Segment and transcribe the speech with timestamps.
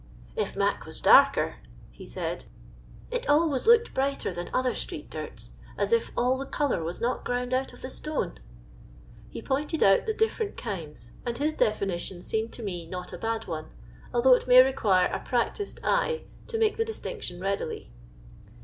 [0.35, 1.57] "If mac was darker,"
[1.91, 2.45] he said,
[3.11, 7.23] "it always looked brighter than other street dirts, as if all the colour was not
[7.23, 8.39] ground out of the stone."
[9.29, 13.45] He pointed out the different kinds, and his definition seemed to me not a bad
[13.45, 13.69] one,
[14.11, 17.91] although it may require a practised eye to make the distinction readily.